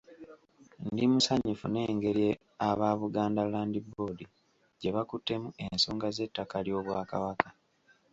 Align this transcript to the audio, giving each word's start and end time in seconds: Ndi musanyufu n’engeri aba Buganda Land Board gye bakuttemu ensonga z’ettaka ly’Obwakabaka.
Ndi 0.91 1.03
musanyufu 1.13 1.65
n’engeri 1.73 2.25
aba 2.69 2.89
Buganda 2.99 3.41
Land 3.51 3.75
Board 3.91 4.19
gye 4.79 4.89
bakuttemu 4.95 5.47
ensonga 5.65 6.07
z’ettaka 6.15 6.55
ly’Obwakabaka. 6.65 7.47